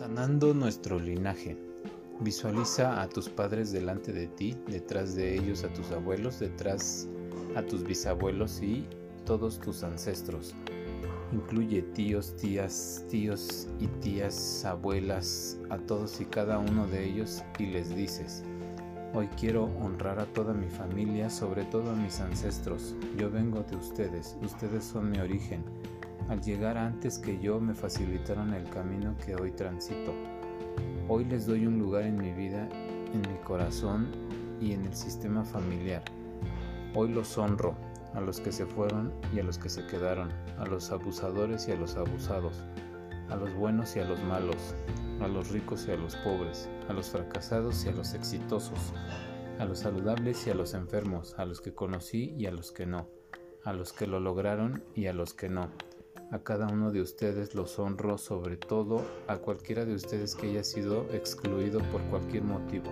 Sanando 0.00 0.54
nuestro 0.54 0.98
linaje. 0.98 1.58
Visualiza 2.20 3.02
a 3.02 3.08
tus 3.10 3.28
padres 3.28 3.70
delante 3.70 4.14
de 4.14 4.28
ti, 4.28 4.56
detrás 4.66 5.14
de 5.14 5.34
ellos 5.36 5.62
a 5.62 5.68
tus 5.74 5.90
abuelos, 5.90 6.40
detrás 6.40 7.06
a 7.54 7.60
tus 7.60 7.84
bisabuelos 7.84 8.62
y 8.62 8.88
todos 9.26 9.60
tus 9.60 9.82
ancestros. 9.82 10.54
Incluye 11.32 11.82
tíos, 11.82 12.34
tías, 12.36 13.04
tíos 13.10 13.68
y 13.78 13.88
tías, 14.00 14.64
abuelas, 14.64 15.58
a 15.68 15.76
todos 15.76 16.18
y 16.22 16.24
cada 16.24 16.58
uno 16.58 16.86
de 16.86 17.04
ellos 17.04 17.42
y 17.58 17.66
les 17.66 17.94
dices, 17.94 18.42
hoy 19.12 19.28
quiero 19.38 19.64
honrar 19.82 20.18
a 20.18 20.24
toda 20.32 20.54
mi 20.54 20.70
familia, 20.70 21.28
sobre 21.28 21.64
todo 21.64 21.90
a 21.90 21.94
mis 21.94 22.20
ancestros. 22.20 22.96
Yo 23.18 23.30
vengo 23.30 23.62
de 23.64 23.76
ustedes, 23.76 24.34
ustedes 24.40 24.82
son 24.82 25.10
mi 25.10 25.18
origen. 25.18 25.62
Al 26.30 26.40
llegar 26.42 26.78
antes 26.78 27.18
que 27.18 27.40
yo 27.40 27.58
me 27.58 27.74
facilitaron 27.74 28.54
el 28.54 28.70
camino 28.70 29.16
que 29.16 29.34
hoy 29.34 29.50
transito. 29.50 30.14
Hoy 31.08 31.24
les 31.24 31.44
doy 31.44 31.66
un 31.66 31.80
lugar 31.80 32.04
en 32.04 32.16
mi 32.16 32.30
vida, 32.30 32.68
en 33.12 33.22
mi 33.22 33.36
corazón 33.42 34.12
y 34.60 34.72
en 34.72 34.84
el 34.84 34.94
sistema 34.94 35.44
familiar. 35.44 36.04
Hoy 36.94 37.08
los 37.08 37.36
honro, 37.36 37.74
a 38.14 38.20
los 38.20 38.38
que 38.38 38.52
se 38.52 38.64
fueron 38.64 39.12
y 39.34 39.40
a 39.40 39.42
los 39.42 39.58
que 39.58 39.68
se 39.68 39.84
quedaron, 39.88 40.30
a 40.60 40.66
los 40.66 40.92
abusadores 40.92 41.66
y 41.66 41.72
a 41.72 41.76
los 41.76 41.96
abusados, 41.96 42.62
a 43.28 43.34
los 43.34 43.52
buenos 43.54 43.96
y 43.96 43.98
a 43.98 44.04
los 44.04 44.22
malos, 44.22 44.76
a 45.20 45.26
los 45.26 45.50
ricos 45.50 45.86
y 45.88 45.90
a 45.90 45.96
los 45.96 46.14
pobres, 46.14 46.70
a 46.88 46.92
los 46.92 47.10
fracasados 47.10 47.84
y 47.84 47.88
a 47.88 47.92
los 47.92 48.14
exitosos, 48.14 48.92
a 49.58 49.64
los 49.64 49.80
saludables 49.80 50.46
y 50.46 50.50
a 50.50 50.54
los 50.54 50.74
enfermos, 50.74 51.34
a 51.38 51.44
los 51.44 51.60
que 51.60 51.74
conocí 51.74 52.36
y 52.38 52.46
a 52.46 52.52
los 52.52 52.70
que 52.70 52.86
no, 52.86 53.08
a 53.64 53.72
los 53.72 53.92
que 53.92 54.06
lo 54.06 54.20
lograron 54.20 54.84
y 54.94 55.06
a 55.06 55.12
los 55.12 55.34
que 55.34 55.48
no. 55.48 55.70
A 56.32 56.38
cada 56.38 56.68
uno 56.68 56.92
de 56.92 57.00
ustedes 57.00 57.56
los 57.56 57.76
honro, 57.80 58.16
sobre 58.16 58.56
todo 58.56 59.02
a 59.26 59.38
cualquiera 59.38 59.84
de 59.84 59.94
ustedes 59.94 60.36
que 60.36 60.48
haya 60.48 60.62
sido 60.62 61.04
excluido 61.12 61.80
por 61.90 62.00
cualquier 62.02 62.44
motivo. 62.44 62.88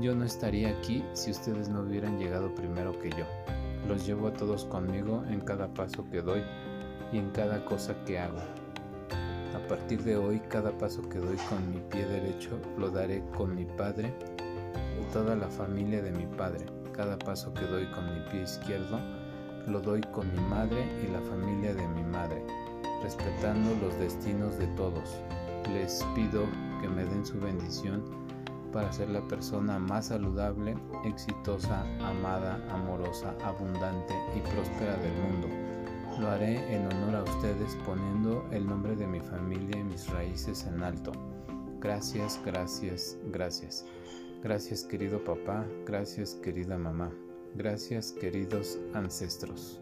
Yo 0.00 0.16
no 0.16 0.24
estaría 0.24 0.70
aquí 0.70 1.04
si 1.12 1.30
ustedes 1.30 1.68
no 1.68 1.82
hubieran 1.82 2.18
llegado 2.18 2.52
primero 2.52 2.98
que 2.98 3.10
yo. 3.10 3.24
Los 3.86 4.04
llevo 4.04 4.26
a 4.26 4.32
todos 4.32 4.64
conmigo 4.64 5.22
en 5.28 5.42
cada 5.42 5.72
paso 5.72 6.04
que 6.10 6.22
doy 6.22 6.42
y 7.12 7.18
en 7.18 7.30
cada 7.30 7.64
cosa 7.64 7.94
que 8.04 8.18
hago. 8.18 8.40
A 9.54 9.68
partir 9.68 10.02
de 10.02 10.16
hoy, 10.16 10.40
cada 10.48 10.76
paso 10.76 11.08
que 11.08 11.18
doy 11.18 11.36
con 11.48 11.70
mi 11.70 11.78
pie 11.88 12.04
derecho 12.04 12.58
lo 12.76 12.90
daré 12.90 13.22
con 13.36 13.54
mi 13.54 13.64
padre 13.64 14.12
y 15.00 15.12
toda 15.12 15.36
la 15.36 15.48
familia 15.48 16.02
de 16.02 16.10
mi 16.10 16.26
padre. 16.26 16.66
Cada 16.92 17.16
paso 17.16 17.54
que 17.54 17.64
doy 17.64 17.86
con 17.92 18.12
mi 18.12 18.28
pie 18.28 18.42
izquierdo 18.42 18.98
lo 19.66 19.80
doy 19.80 20.00
con 20.12 20.30
mi 20.34 20.40
madre 20.48 20.84
y 21.02 21.10
la 21.10 21.20
familia 21.20 21.74
de 21.74 21.86
mi 21.88 22.02
madre, 22.04 22.44
respetando 23.02 23.74
los 23.80 23.98
destinos 23.98 24.58
de 24.58 24.66
todos. 24.68 25.16
Les 25.72 26.04
pido 26.14 26.44
que 26.80 26.88
me 26.88 27.04
den 27.04 27.24
su 27.24 27.38
bendición 27.40 28.02
para 28.72 28.92
ser 28.92 29.08
la 29.08 29.20
persona 29.28 29.78
más 29.78 30.06
saludable, 30.06 30.76
exitosa, 31.04 31.82
amada, 32.00 32.60
amorosa, 32.70 33.34
abundante 33.44 34.14
y 34.36 34.40
próspera 34.40 34.96
del 34.96 35.12
mundo. 35.22 35.48
Lo 36.20 36.28
haré 36.28 36.74
en 36.74 36.86
honor 36.86 37.16
a 37.16 37.22
ustedes 37.22 37.76
poniendo 37.86 38.44
el 38.50 38.66
nombre 38.66 38.94
de 38.96 39.06
mi 39.06 39.20
familia 39.20 39.78
y 39.78 39.84
mis 39.84 40.08
raíces 40.10 40.66
en 40.66 40.82
alto. 40.82 41.12
Gracias, 41.80 42.40
gracias, 42.44 43.16
gracias. 43.26 43.84
Gracias 44.42 44.84
querido 44.84 45.22
papá, 45.24 45.64
gracias 45.86 46.34
querida 46.34 46.76
mamá, 46.76 47.10
gracias 47.54 48.12
queridos 48.12 48.78
ancestros. 48.92 49.80